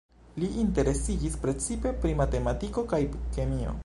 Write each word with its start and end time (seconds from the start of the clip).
Li 0.43 0.47
interesiĝis 0.61 1.37
precipe 1.43 1.91
pri 2.05 2.15
matematiko 2.23 2.85
kaj 2.95 3.03
kemio. 3.37 3.75